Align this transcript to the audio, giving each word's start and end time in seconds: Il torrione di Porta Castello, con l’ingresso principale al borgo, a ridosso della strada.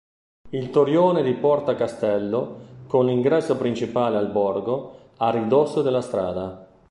Il 0.49 0.71
torrione 0.71 1.21
di 1.21 1.35
Porta 1.35 1.75
Castello, 1.75 2.85
con 2.87 3.05
l’ingresso 3.05 3.55
principale 3.55 4.17
al 4.17 4.31
borgo, 4.31 5.09
a 5.17 5.29
ridosso 5.29 5.83
della 5.83 6.01
strada. 6.01 6.67